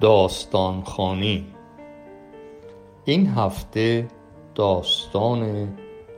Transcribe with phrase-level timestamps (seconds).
[0.00, 1.46] داستان خوانی
[3.04, 4.08] این هفته
[4.54, 5.68] داستان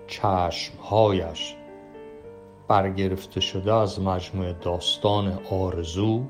[0.06, 1.56] چشمهایش
[2.68, 6.24] برگرفته شده از مجموعه داستان آرزو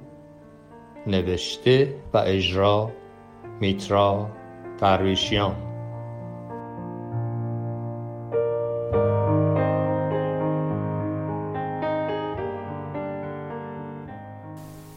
[1.06, 2.90] نوشته و اجرا
[3.60, 4.26] میترا
[4.78, 5.69] درویشیان.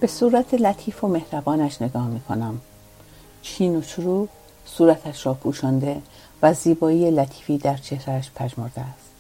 [0.04, 2.62] به صورت لطیف و مهربانش نگاه می کنم
[3.42, 4.28] چین و چرو
[4.66, 6.02] صورتش را پوشانده
[6.42, 9.12] و زیبایی لطیفی در چهرهش پژمرده است.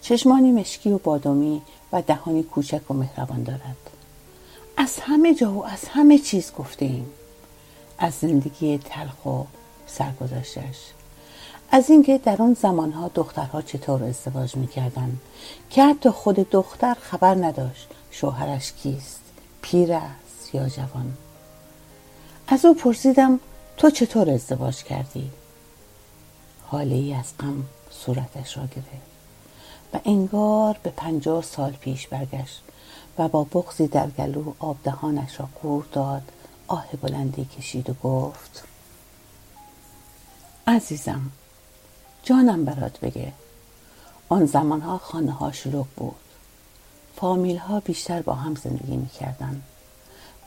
[0.00, 3.76] چشمانی مشکی و بادامی و دهانی کوچک و مهربان دارد.
[4.76, 7.06] از همه جا و از همه چیز گفته ایم.
[7.98, 9.42] از زندگی تلخ و
[9.86, 10.78] سرگذشتش.
[11.70, 15.20] از اینکه در آن زمانها دخترها چطور ازدواج می‌کردند
[15.70, 19.23] که حتی خود دختر خبر نداشت شوهرش کیست.
[19.74, 21.16] پیر است یا جوان؟
[22.48, 23.40] از او پرسیدم
[23.76, 25.30] تو چطور ازدواج کردی؟
[26.62, 28.88] حاله ای از غم صورتش را گرفت
[29.94, 32.62] و انگار به پنجاه سال پیش برگشت
[33.18, 36.32] و با بغزی در گلو آب دهانش را قور داد
[36.66, 38.64] آه بلندی کشید و گفت
[40.66, 41.30] عزیزم
[42.22, 43.32] جانم برات بگه.
[44.28, 46.23] آن زمانها خانه ها شلوغ بود.
[47.16, 49.62] فامیل ها بیشتر با هم زندگی می‌کردن.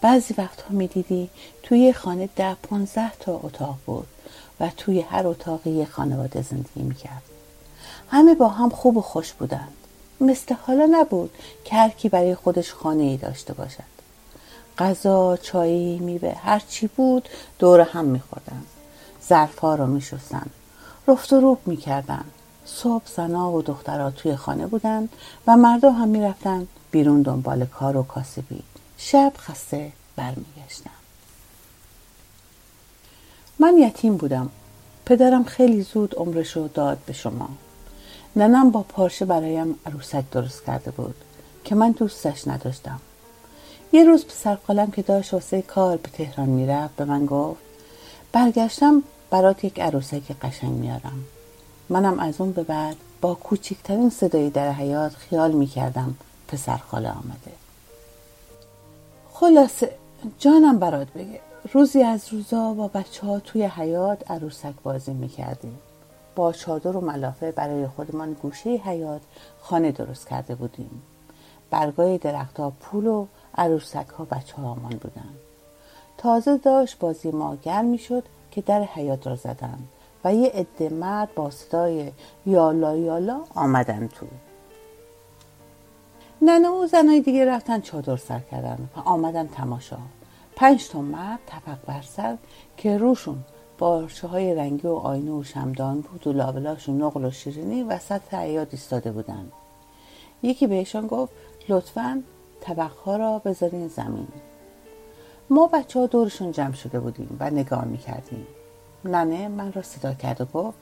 [0.01, 1.29] بعضی وقتها می‌دیدی
[1.63, 4.07] توی خانه ده پانزده تا اتاق بود
[4.59, 7.21] و توی هر اتاقی یه خانواده زندگی می‌کرد.
[8.09, 9.73] همه با هم خوب و خوش بودند.
[10.21, 11.31] مثل حالا نبود
[11.63, 13.83] که هر کی برای خودش خانه ای داشته باشد.
[14.77, 17.29] غذا چایی میوه هر چی بود
[17.59, 18.63] دور هم میخوردن.
[19.27, 20.45] ظرفها رو میشستن.
[21.07, 22.25] رفت و روب می‌کردن.
[22.67, 25.09] صبح زنا و دخترها توی خانه بودن
[25.47, 28.63] و مردم هم می‌رفتن بیرون دنبال کار و کاسبی.
[28.97, 30.89] شب خسته برمیگشتم.
[33.59, 34.49] من یتیم بودم.
[35.05, 37.49] پدرم خیلی زود عمرش رو داد به شما.
[38.35, 41.15] ننم با پارچه برایم عروسک درست کرده بود
[41.63, 42.99] که من دوستش نداشتم.
[43.93, 47.61] یه روز پسر قلم که داشت واسه کار به تهران می‌رفت به من گفت
[48.31, 51.25] برگشتم برات یک عروسک قشنگ میارم.
[51.89, 56.15] منم از اون به بعد با کوچکترین صدایی در حیات خیال می‌کردم
[56.47, 57.51] پسر خاله آمده.
[59.31, 59.91] خلاصه
[60.39, 61.39] جانم برات بگه.
[61.73, 65.79] روزی از روزا با بچه ها توی حیات عروسک بازی می‌کردیم.
[66.35, 69.21] با چادر و ملافه برای خودمان گوشه حیات
[69.61, 71.01] خانه درست کرده بودیم.
[71.69, 73.25] برگای درختها پول و
[73.57, 74.55] عروسک ها بچه
[75.01, 75.29] بودن.
[76.17, 79.79] تازه داشت بازی ما گرم می‌شد که در حیات را زدن.
[80.27, 82.11] و یه عده مرد با صدای
[82.45, 84.25] یالا یالا آمدن تو.
[86.41, 88.89] ننه و زنای دیگه رفتن چادر سر کردن.
[88.95, 89.97] و آمدن تماشا.
[90.55, 92.37] پنج تا مرد تفق بر
[92.77, 93.37] که روشون
[93.77, 98.67] بارچه های رنگی و آینه و شمدان بود و لابلاشون نقل و شیرینی وسط حیات
[98.71, 99.51] ایستاده بودن.
[100.43, 101.33] یکی بهشان گفت
[101.69, 102.23] لطفا
[102.61, 104.27] طبقها را بذارین زمین.
[105.49, 108.47] ما بچه ها دورشون جمع شده بودیم و نگاه می‌کردیم.
[109.07, 110.77] ننه من را صدا کرد و گفت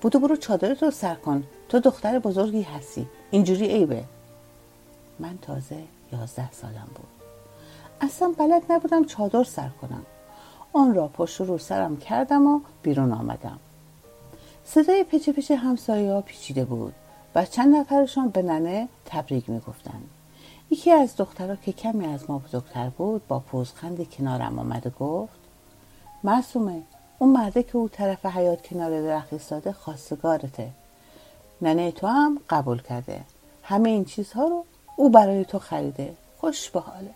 [0.00, 4.04] بودو برو چادرت رو سر کن تو دختر بزرگی هستی اینجوری عیبه.
[5.18, 5.82] من تازه
[6.12, 7.06] یازده سالم بود.
[8.00, 10.06] اصلا بلد نبودم چادر سر کنم.
[10.72, 13.58] آن را پشت رو سرم کردم و بیرون آمدم.
[14.64, 16.94] صدای پچه پچه همسایه ها پیچیده بود
[17.34, 20.10] و چند نفرشان به ننه تبریک می‌گفتند.
[20.70, 25.38] یکی از دخترها که کمی از ما بزرگتر بود با پوزخند کنارم آمد و گفت
[26.24, 26.82] معصومه
[27.18, 30.70] اون مرده که او طرف حیات کنار درخت ایستاده خواستگارته.
[31.62, 33.20] ننه تو هم قبول کرده.
[33.62, 34.64] همه این چیزها رو
[34.96, 36.14] او برای تو خریده.
[36.38, 37.14] خوش به حالت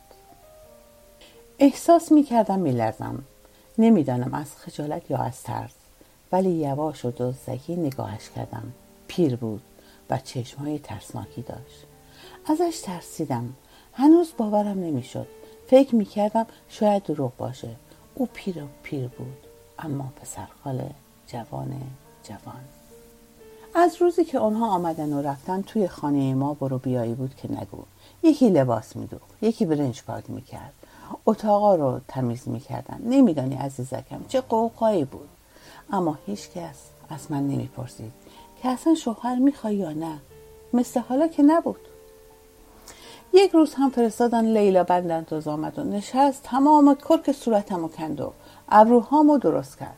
[1.59, 3.25] احساس می‌کردم میلرزم.
[3.79, 5.75] نمی‌دانم از خجالت یا از ترس
[6.33, 8.73] ولی یواش و دزدکی نگاهش کردم.
[9.09, 9.63] پیر بود
[10.11, 11.87] و چشمهای ترسناکی داشت.
[12.47, 13.55] ازش ترسیدم.
[13.93, 15.27] هنوز باورم نمی‌شد.
[15.67, 17.71] فکر می‌کردم شاید دروغ باشه.
[18.15, 19.52] او پیر و پیر بود.
[19.85, 20.91] اما پسر خاله
[21.27, 21.81] جوان
[22.25, 22.65] جوان.
[23.75, 27.83] از روزی که آنها آمدن و رفتن توی خانه ما برو بیایی بود که نگو.
[28.23, 30.73] یکی لباس میدوخت یکی برنج پاک می‌کرد.
[31.27, 33.03] اتاقا رو تمیز می‌کردن.
[33.05, 35.29] نمیدانی عزیزکم چه قوقایی بود.
[35.91, 36.77] اما هیچ کس
[37.11, 38.13] از من نمی‌پرسید
[38.63, 40.19] که اصلا شوهر می‌خوای یا نه.
[40.73, 41.81] مثل حالا که نبود.
[43.35, 48.33] یک روز هم فرستادن لیلا بندنداز آمد و نشست تمام کرک صورتم و کند و
[48.75, 49.97] ابروهامو درست کرد.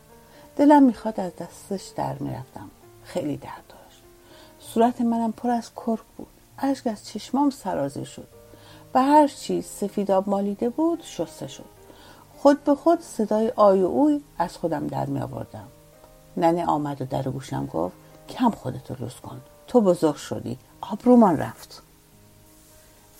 [0.56, 2.70] دلم می‌خواد از دستش در می‌رفتم.
[3.04, 4.02] خیلی درد داشت.
[4.60, 6.26] صورت منم پر از کرک بود.
[6.58, 8.28] اشک از چشمام سرازه شد.
[8.94, 11.64] و هر چیز سفیداب مالیده بود شسته شد.
[12.36, 15.68] خود به خود صدای آی و اوی از خودم در می آوردم
[16.36, 17.96] ننه آمد و در گوشم گفت
[18.28, 19.40] کم خودتو لوس کن.
[19.66, 20.58] تو بزرگ شدی.
[20.80, 21.82] آبرومان رفت.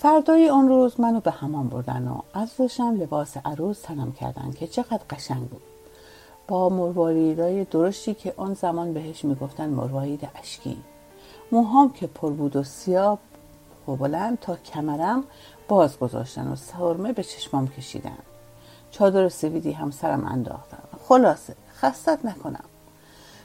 [0.05, 4.67] فردای آن روز منو به همان بردن و از روشم لباس عروس تنم کردن که
[4.67, 5.63] چقدر قشنگ بود.
[6.49, 10.77] با مرواریدای درشتی که آن زمان بهش می‌گفتن مروارید اشکی.
[11.53, 13.19] موهام که پر بود و سیاه
[13.89, 15.25] و بلند تا کمرم
[15.69, 18.19] باز گذاشتن و سرمه به چشمام کشیدن.
[18.91, 20.79] چادر سویدی هم سرم انداختن.
[21.09, 22.65] خلاصه خستت نکنم.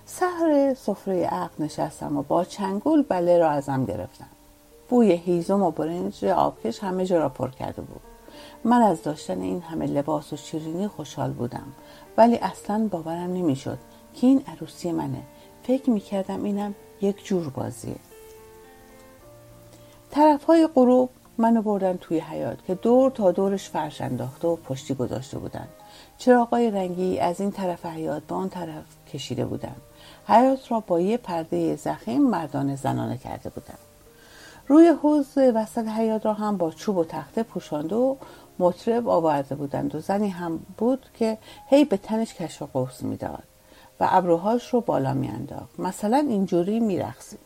[0.05, 4.38] سهر سفره عقل نشستم و با چنگول بله را ازم گرفتن.
[4.89, 8.01] بوی هیزم و برنج آبکش همه جا را پر کرده بود.
[8.63, 11.73] من از داشتن این همه لباس و شیرینی خوشحال بودم
[12.17, 13.77] ولی اصلا باورم نمی‌شد
[14.13, 15.23] که این عروسی منه.
[15.63, 17.95] فکر می‌کردم اینم یک جور بازیه.
[20.11, 24.93] طرف های غروب منو بردن توی حیات که دور تا دورش فرش انداخته و پشتی
[24.93, 25.67] گذاشته بودن.
[26.17, 28.83] چراغای رنگی از این طرف حیات به آن طرف
[29.13, 29.75] کشیده بودن.
[30.27, 33.88] حیات را با یه پرده زخیم مردان زنانه کرده بودن.
[34.69, 38.15] روی حوز وسط حیات را هم با چوب و تخته پوشانده و
[38.59, 41.37] مطرب آورده بودند و زنی هم بود که
[41.67, 43.43] هی به تنش کش و قوس می‌داد
[43.99, 45.79] و ابروهاش رو بالا میانداخت.
[45.79, 47.39] مثلا اینجوری میرقصید.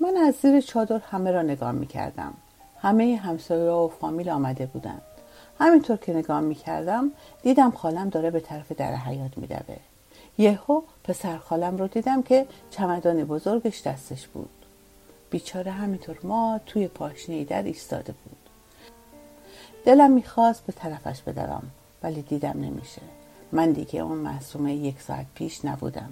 [0.00, 2.34] من از زیر چادر همه را نگاه می‌کردم.
[2.78, 5.02] همه همسایه و فامیل آمده بودند.
[5.58, 7.10] همینطور که نگاه می‌کردم
[7.42, 9.76] دیدم خالم داره به طرف در حیات میدوه
[10.38, 14.61] یهو پسر خالم رو دیدم که چمدان بزرگش دستش بود.
[15.32, 18.36] بیچاره همینطور ما توی پاشنه در ایستاده بود.
[19.84, 21.62] دلم می‌خواست به طرفش بدوم
[22.02, 23.02] ولی دیدم نمیشه.
[23.52, 26.10] من دیگه اون معصومه یک ساعت پیش نبودم.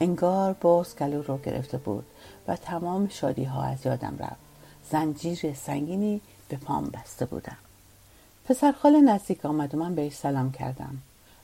[0.00, 2.06] انگار باز گلو رو گرفته بود
[2.48, 4.44] و تمام شادی ها از یادم رفت.
[4.90, 7.56] زنجیر سنگینی به پام بسته بودم.
[8.44, 10.98] پسر خاله نزدیک آمد و من بهش سلام کردم.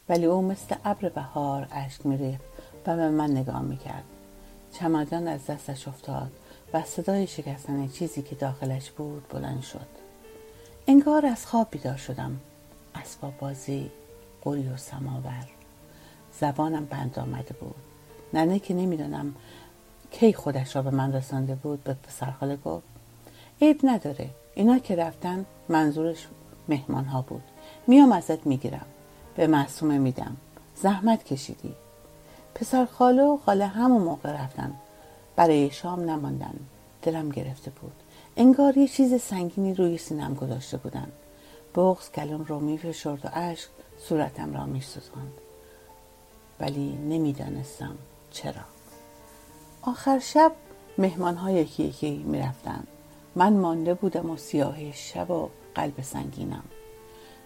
[0.09, 2.45] ولی او مثل ابر بهار اشک میریخت
[2.87, 4.05] و به من نگاه می‌کرد.
[4.73, 6.31] چمدان از دستش افتاد.
[6.73, 9.87] و صدای شکستن چیزی که داخلش بود بلند شد.
[10.87, 12.41] انگار از خواب بیدار شدم.
[12.95, 13.91] اسباب بازی
[14.43, 15.47] قوری و سماور.
[16.41, 17.75] زبانم بند آمده بود.
[18.35, 19.35] ننه که نمی‌دانم
[20.11, 22.87] کی خودش را به من رسانده بود به پسرخاله گفت.
[23.63, 24.31] عیب نداره.
[24.55, 26.27] اینا که رفتن منظورش
[26.69, 27.43] مهمان ها بود.
[27.87, 28.87] میام ازت می‌گیرم.
[29.37, 30.37] به معصومه میدم.
[30.77, 31.75] زحمت کشیدی.
[32.55, 34.75] پسر خاله و خاله همون موقع رفتن.
[35.37, 36.55] برای شام نماندن.
[37.03, 37.93] دلم گرفته بود.
[38.37, 41.13] انگار یه چیز سنگینی روی سینم گذاشته بودن.
[41.75, 43.69] بغز گلوم رو میفشرد و اشک
[43.99, 45.33] صورتم را میسوزاند.
[46.61, 47.97] ولی نمی‌دانستم
[48.31, 48.63] چرا.
[49.83, 50.53] آخر شب
[50.99, 52.85] مهمان ها یکی یکی می‌رفتن.
[53.35, 56.65] من مانده بودم و سیاهی شب و قلب سنگینم.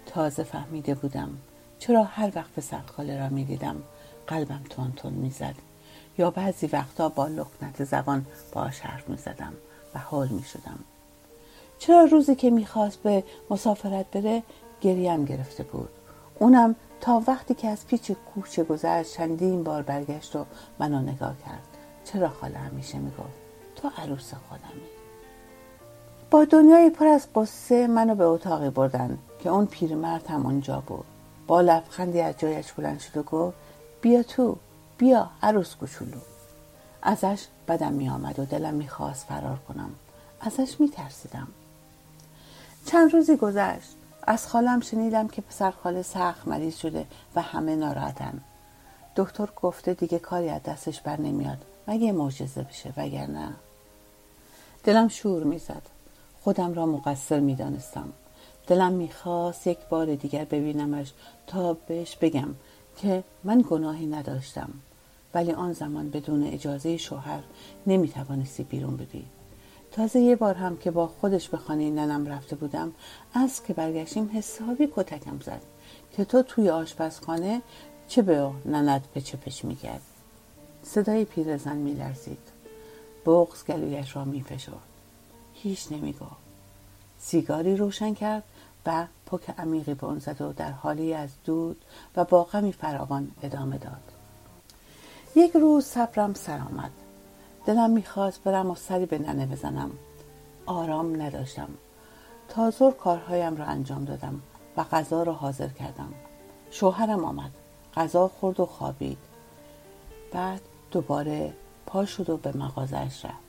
[0.07, 1.39] تازه فهمیده بودم
[1.79, 3.83] چرا هر وقت پسر خاله را می‌دیدم
[4.27, 5.55] قلبم تون تون می‌زد.
[6.19, 9.53] یا بعضی وقتا با لکنت زبان باش حرف می‌زدم
[9.95, 10.79] و حال می‌شدم.
[11.79, 14.43] چرا روزی که می‌خواست به مسافرت بره
[14.81, 15.89] گریم گرفته بود.
[16.39, 20.45] اونم تا وقتی که از پیچ کوچه گذشت چندین بار برگشت و
[20.79, 21.63] منو نگاه کرد.
[22.05, 23.45] چرا خاله همیشه می‌گفت؟
[23.77, 24.83] تو عروس خودمی
[26.31, 31.05] با دنیای پر از قصه منو به اتاقی بردن که اون پیرمرد هم اونجا بود.
[31.47, 33.57] با لبخندی از جایش بلند شد و گفت
[34.01, 34.57] بیا تو.
[34.99, 36.19] بیا عروس کوچولو.
[37.03, 39.91] ازش بدم می آمد و دلم می‌خواست فرار کنم.
[40.41, 41.49] ازش میترسیدم.
[42.87, 43.91] چند روزی گذشت.
[44.27, 48.41] از خالم شنیدم که پسر خاله سخت مریض شده و همه ناراحتن.
[49.17, 51.59] دکتر گفته دیگه کاری از دستش بر نمیاد.
[51.89, 53.49] مگه معجزه بشه وگرنه؟
[54.85, 55.83] دلم شور می‌زد.
[56.43, 58.13] خودم را مقصر می‌دانستم.
[58.67, 61.13] دلم می‌خواست یک بار دیگر ببینمش
[61.47, 62.49] تا بهش بگم.
[62.97, 64.71] که من گناهی نداشتم
[65.35, 67.43] ولی آن زمان بدون اجازه شوهر
[67.87, 69.25] نمی‌توانستی بیرون بدی
[69.93, 72.93] تازه یه بار هم که با خودش به خانه ننم رفته بودم
[73.35, 75.61] از که برگشتیم حسابی کتکم زد
[76.17, 77.63] که تو توی آشپزخانه
[78.09, 80.01] چه به ننت پچه پچ می‌کرد
[80.83, 82.39] صدای پیرزن میلرزید.
[83.27, 84.75] بغز گلویش را میفشرد.
[85.55, 86.45] هیچ نمی‌گفت.
[87.19, 88.43] سیگاری روشن کرد.
[88.87, 91.85] و پک عمیقی به آن زد و در حالی از دود
[92.17, 94.13] و با غمی فراوان ادامه داد.
[95.37, 96.91] یک روز صبرم سر آمد.
[97.67, 99.91] دلم می‌خواست برم و سری به ننه بزنم.
[100.67, 101.69] آرام نداشتم.
[102.49, 104.41] تا زور کارهایم را انجام دادم
[104.77, 106.15] و غذا را حاضر کردم.
[106.71, 107.51] شوهرم آمد.
[107.97, 109.19] غذا خورد و خوابید.
[110.33, 110.61] بعد
[110.91, 111.53] دوباره
[111.87, 113.45] پا شد و به مغازش رفت.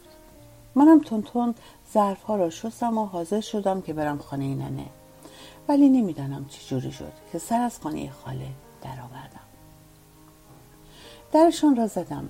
[0.75, 1.55] منم تون
[1.93, 4.85] ظرف ها را شستم و حاضر شدم که برم خانه ننه.
[5.67, 8.47] ولی نمی‌دانم چی جوری شد که سر از خانه خاله
[8.81, 9.45] درآوردم.
[11.31, 12.27] درشان را زدم.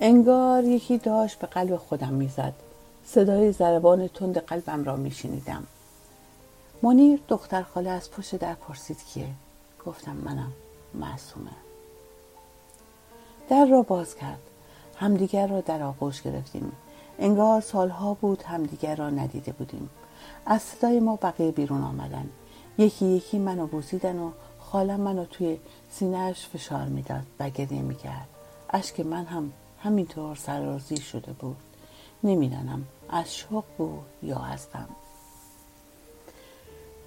[0.00, 2.52] انگار یکی داشت به قلب خودم می‌زد.
[3.06, 5.66] صدای ضربان تند قلبم را میشنیدم.
[6.82, 9.28] منیر دختر خاله از پشت در پرسید کیه
[9.86, 10.52] گفتم منم
[10.94, 11.50] معصومه.
[13.48, 14.38] در را باز کرد.
[14.96, 16.72] همدیگر را در آغوش گرفتیم.
[17.18, 19.90] انگار سالها بود همدیگر را ندیده بودیم.
[20.46, 22.28] از صدای ما بقیه بیرون آمدن.
[22.78, 25.58] یکی یکی منو بوسیدن و خالم منو توی
[25.90, 28.28] سینهش فشار می‌داد و گریه می‌کرد.
[28.70, 29.52] اشک من هم
[29.82, 31.56] همینطور سرازی شده بود.
[32.24, 34.88] نمی‌دانم از شوق بود یا از غم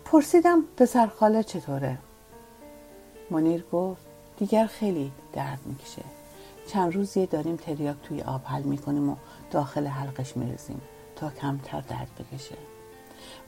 [0.06, 1.98] پرسیدم پسر خاله چطوره؟
[3.30, 4.02] منیر گفت
[4.38, 6.04] دیگر خیلی درد می‌کشه.
[6.68, 9.16] چند روزیه داریم تریاک توی آب حل می‌کنیم و
[9.52, 10.82] داخل حلقش میرزیم
[11.16, 12.56] تا کمتر درد بکشه.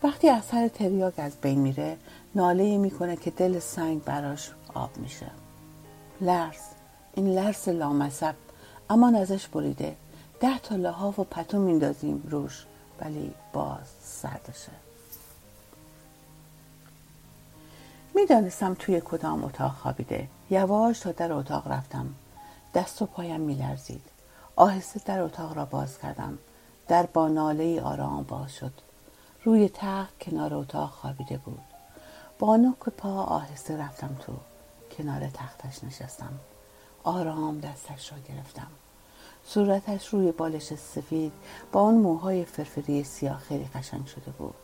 [0.03, 1.97] وقتی اثر تریاک از بین میره
[2.35, 5.31] ناله می‌کنه که دل سنگ براش آب میشه.
[6.21, 6.61] لرز.
[7.13, 8.35] این لرز لامصب.
[8.89, 9.95] اما ازش بریده.
[10.39, 12.65] ده تا لحاف و پتو میندازیم روش
[13.01, 14.71] ولی باز سردشه
[18.15, 20.27] می‌دانستم توی کدام اتاق خوابیده.
[20.49, 22.13] یواش تا در اتاق رفتم.
[22.73, 24.01] دست و پایم میلرزید.
[24.55, 26.37] آهسته در اتاق را باز کردم.
[26.87, 28.73] در با ناله آرام باز شد.
[29.43, 31.59] روی تخت کنار اتاق خوابیده بود.
[32.39, 34.33] با نوک پا آهسته رفتم تو
[34.97, 36.39] کنار تختش نشستم.
[37.03, 38.67] آرام دستش را گرفتم.
[39.45, 41.31] صورتش روی بالش سفید
[41.71, 44.55] با آن موهای فرفری سیاه خیلی قشنگ شده بود.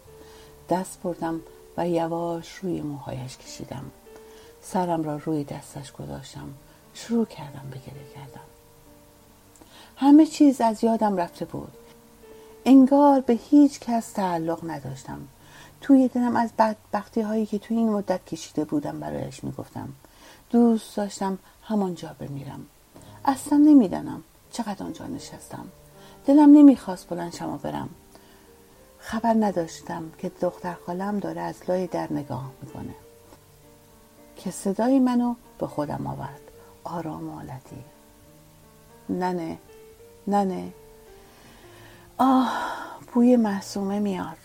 [0.69, 1.41] دست بردم
[1.77, 3.91] و یواش روی موهایش کشیدم.
[4.61, 6.53] سرم را روی دستش گذاشتم.
[6.93, 8.45] شروع کردم به گریه کردم
[9.97, 11.71] همه چیز از یادم رفته بود.
[12.65, 15.19] انگار به هیچ کس تعلق نداشتم.
[15.81, 19.89] توی دلم از بدبختی هایی که توی این مدت کشیده بودم برایش می‌گفتم.
[20.49, 22.65] دوست داشتم همانجا بمیرم.
[23.25, 25.67] اصلا نمی‌دانم چقدر آنجا نشستم.
[26.25, 27.89] دلم نمی‌خواست بلند شما برم.
[28.99, 32.95] خبر نداشتم که دختر خالم داره از لای در نگاه می‌کنه.
[34.35, 36.41] که صدای منو به خودم آورد.
[36.83, 37.41] آرام و
[39.09, 39.57] ننه
[40.27, 40.71] ننه.
[42.17, 42.51] آه
[43.13, 44.37] بوی محسومه میاد.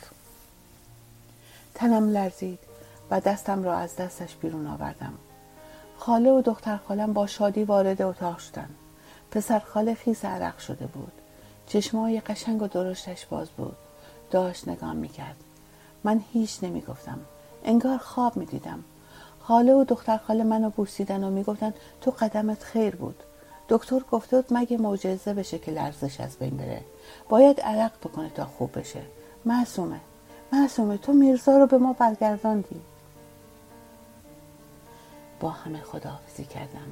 [1.75, 2.59] تنم لرزید
[3.11, 5.13] و دستم را از دستش بیرون آوردم.
[5.99, 8.69] خاله و دختر خالم با شادی وارد اتاق شدن.
[9.31, 11.13] پسر خاله خیز عرق شده بود.
[11.67, 13.77] چشمای قشنگ و درشتش باز بود.
[14.31, 15.37] داشت نگاه می‌کرد.
[16.05, 17.19] من هیچ نمی‌گفتم.
[17.65, 18.85] انگار خواب می‌دیدم.
[19.41, 23.23] خاله و دختر خاله منو بوسیدن و می‌گفتن تو قدمت خیر بود.
[23.71, 26.81] دکتر گفته بود مگه معجزه بشه که لرزش از بین بره.
[27.29, 29.03] باید عرق بکنه تا خوب بشه.
[29.45, 30.01] معصومه.
[30.53, 30.97] معصومه.
[30.97, 32.81] تو میرزا رو به ما برگرداندی.
[35.41, 36.87] با همه خداحافظی کردم.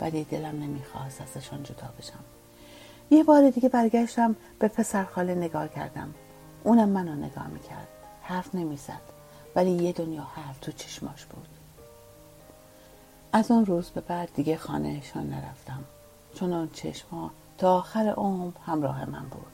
[0.00, 2.24] ولی دلم نمی‌خواست ازشان جدا بشم.
[3.10, 6.14] یه بار دیگه برگشتم به پسر خاله نگاه کردم.
[6.64, 7.88] اونم منو نگاه می‌کرد.
[8.22, 9.00] حرف نمی‌زد.
[9.54, 11.48] ولی یه دنیا حرف تو چشماش بود.
[13.36, 15.84] از آن روز به بعد دیگه خانهشان نرفتم.
[16.34, 19.52] چون آن چشما تا آخر عمر همراه من بود.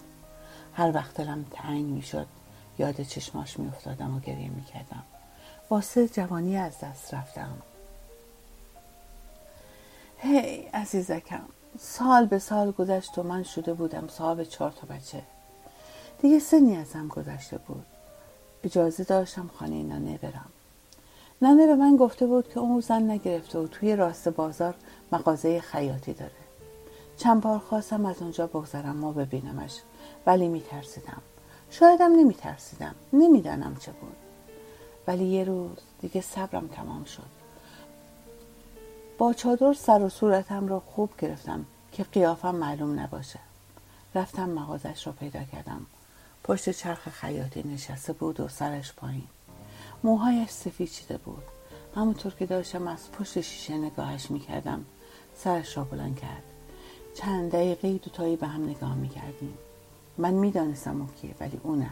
[0.74, 2.26] هر وقت دلم تنگ می‌شد
[2.78, 5.02] یاد چشماش میافتادم و گریه می‌کردم.
[5.70, 7.58] واسه جوانی از دست رفتم.
[10.18, 11.44] هی عزیزکم
[11.78, 15.22] سال به سال گذشت و من شده بودم صاحب چهار تا بچه.
[16.20, 17.86] دیگه سنی ازم گذشته بود.
[18.64, 20.50] اجازه داشتم خانه ننه برم.
[21.42, 24.74] ننه به من گفته بود که اون زن نگرفته و توی راست بازار
[25.12, 26.32] مغازه خیاطی داره.
[27.16, 29.80] چند بار خواستم از اونجا بگذرم ما ببینمش
[30.26, 31.22] ولی میترسیدم.
[31.70, 32.94] شایدم نمیترسیدم.
[33.12, 34.16] نمی‌دانم چه بود.
[35.06, 37.42] ولی یه روز دیگه صبرم تمام شد.
[39.18, 43.38] با چادر سر و صورتم را خوب گرفتم که قیافم معلوم نباشه.
[44.14, 45.86] رفتم مغازش را پیدا کردم.
[46.44, 49.28] پشت چرخ خیاطی نشسته بود و سرش پایین.
[50.04, 51.42] موهایش سفید شده بود.
[51.96, 54.84] همونطور که داشتم از پشت شیشه نگاهش می‌کردم
[55.36, 56.42] سرش را بلند کرد.
[57.14, 59.58] چند دقیقه دوتایی به هم نگاه می‌کردیم.
[60.18, 61.90] من می‌دانستم اون کیه ولی او نه.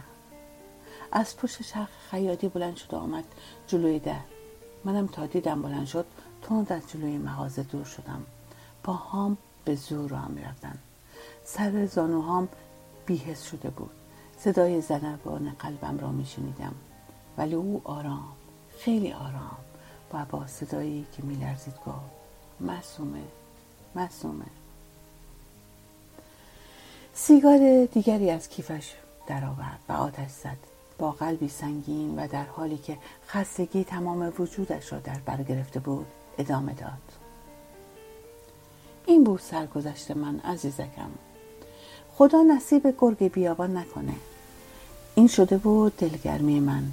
[1.11, 3.23] از پشت چرخ خیاطی بلند شد و آمد
[3.67, 4.19] جلوی در.
[4.85, 6.05] منم تا دیدم بلند شد
[6.41, 8.25] تند از جلوی مغازه دور شدم.
[8.83, 10.77] پاهام به زور را می‌رفتن
[11.43, 12.49] سر زانوهام
[13.05, 13.91] بیهس شده بود.
[14.37, 16.75] صدای زنربان قلبم را میشنیدم.
[17.41, 18.33] ولی او آرام
[18.79, 19.57] خیلی آرام.
[20.13, 21.95] و با صدایی که میلرزید گفت
[22.59, 23.23] معصومه
[23.95, 24.45] معصومه.
[27.13, 28.93] سیگار دیگری از کیفش
[29.27, 30.57] درآورد و آتش زد.
[30.97, 36.05] با قلبی سنگین و در حالی که خستگی تمام وجودش را در بر گرفته بود
[36.37, 36.91] ادامه داد.
[39.05, 41.11] این بود سرگذشت من عزیزکم.
[42.13, 44.15] خدا نصیب گرگ بیابان نکنه.
[45.15, 46.83] این شده بود دلگرمی من.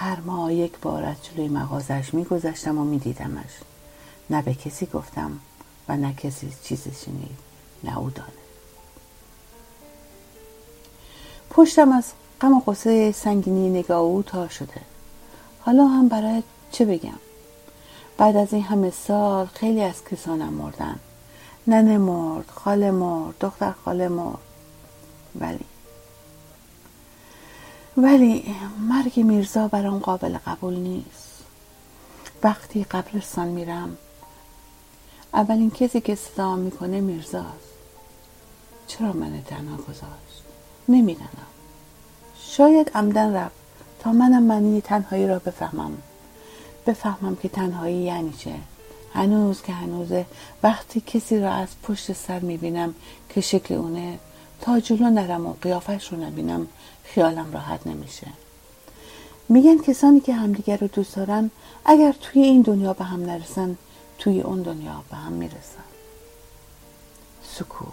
[0.00, 3.50] هر ماه یک بار از جلوی مغازش میگذشتم و میدیدمش.
[4.30, 5.40] نه به کسی گفتم
[5.88, 7.38] و نه کسی چیزی شنید
[7.84, 8.28] نه او دانه.
[11.50, 12.04] پشتم از
[12.40, 14.80] غم و قصه سنگینی نگاه او تا شده.
[15.60, 16.42] حالا هم برای
[16.72, 17.18] چه بگم؟
[18.18, 20.98] بعد از این همه سال خیلی از کسانم مردن.
[21.66, 24.38] ننه مرد خاله مرد دختر خاله مرد.
[25.40, 25.64] ولی
[28.02, 28.54] ولی
[28.88, 31.44] مرگ میرزا برام قابل قبول نیست.
[32.42, 33.96] وقتی قبرستان میرم
[35.34, 37.70] اولین کسی که صدا می‌کنه میرزاست.
[38.86, 40.42] چرا من تنها گذاشت؟
[40.88, 41.50] نمی‌دانم.
[42.40, 43.54] شاید عمدن رفت
[44.00, 45.92] تا منم معنی تنهایی را بفهمم.
[46.86, 48.54] بفهمم که تنهایی یعنی چه.
[49.14, 50.26] هنوز که هنوزه
[50.62, 52.94] وقتی کسی را از پشت سر می‌بینم
[53.28, 54.18] که شکل اونه
[54.60, 56.68] تا جلو نرم و قیافش رو نبینم.
[57.14, 58.26] خیالم راحت نمیشه.
[59.48, 61.50] میگن کسانی که همدیگر رو دوست دارن
[61.84, 63.76] اگر توی این دنیا به هم نرسن
[64.18, 65.84] توی اون دنیا به هم می‌رسن.
[67.42, 67.92] سکوت.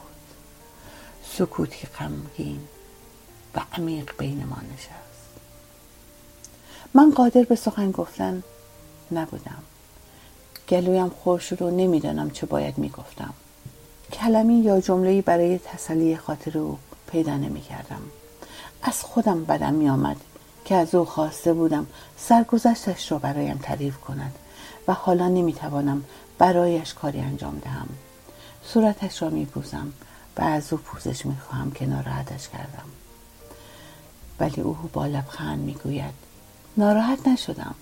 [1.38, 2.60] سکوتی غمگین
[3.56, 5.30] و عمیق بین ما نشست.
[6.94, 8.44] من قادر به سخن گفتن
[9.12, 9.64] نبودم.
[10.70, 13.34] گلویم خور شد و نمی‌دانم چه باید می‌گفتم.
[14.14, 16.78] کلمی یا جمله‌ای برای تسلی خاطر او
[17.12, 18.02] پیدا نمی کردم.
[18.82, 20.18] از خودم بدم می آمد
[20.66, 24.36] که از او خواسته بودم سرگذشتش را برایم تعریف کند
[24.88, 26.04] و حالا نمی توانم
[26.38, 27.90] برایش کاری انجام دهم.
[28.64, 29.94] صورتش را می پوزم
[30.38, 32.86] و از او پوزش می خواهم که ناراحتش کردم.
[34.40, 36.14] ولی او با لبخند می گوید
[36.78, 37.76] ناراحت نشدم.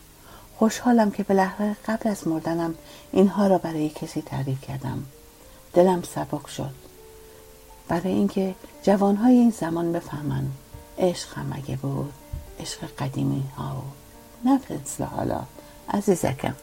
[0.58, 2.75] خوشحالم که بالاخره قبل از مردنم
[3.12, 5.05] اینها را برای کسی تعریف کردم.
[5.73, 6.73] دلم سبک شد.
[7.88, 10.47] برای اینکه جوانهای این زمان بفهمن
[10.97, 12.13] عشق هم اگه بود
[12.60, 13.84] عشق قدیمی ها و
[14.47, 14.60] نه
[15.05, 15.43] حالا
[15.89, 16.55] عزیزکم.